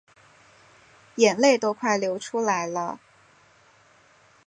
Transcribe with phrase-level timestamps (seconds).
[1.17, 2.99] 眼泪都快流出来了